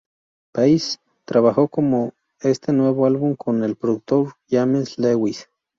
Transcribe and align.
Peace 0.51 0.97
trabajó 1.25 1.69
en 1.77 2.11
este 2.39 2.73
nuevo 2.73 3.05
álbum 3.05 3.35
con 3.35 3.63
el 3.63 3.75
productor 3.75 4.33
James 4.49 4.97
Lewis. 4.97 5.47